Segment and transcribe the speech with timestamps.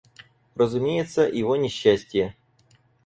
[0.55, 2.35] Разумеется, его несчастье...